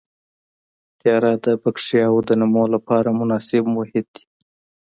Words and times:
تیاره 0.99 1.31
د 1.45 1.47
بکټریاوو 1.63 2.25
د 2.29 2.31
نمو 2.41 2.63
لپاره 2.75 3.17
مناسب 3.19 3.63
محیط 3.75 4.07
دی. 4.15 4.23